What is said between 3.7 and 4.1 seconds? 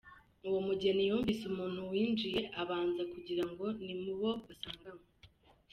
ni